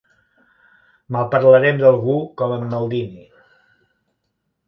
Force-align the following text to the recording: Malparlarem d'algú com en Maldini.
Malparlarem 1.15 1.83
d'algú 1.83 2.15
com 2.41 2.55
en 2.57 2.65
Maldini. 2.71 3.23